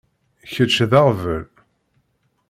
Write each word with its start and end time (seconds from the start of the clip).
Kečč 0.51 0.75
d 0.89 0.91
aɣbel. 1.01 1.43